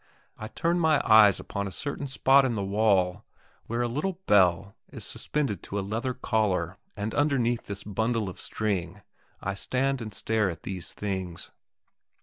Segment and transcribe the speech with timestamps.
[0.35, 3.23] I turn my eyes upon a certain spot in the wall,
[3.67, 8.27] where a little bell is suspended to a leather collar, and underneath this a bundle
[8.27, 9.03] of string, and
[9.43, 11.51] I stand and stare at these things.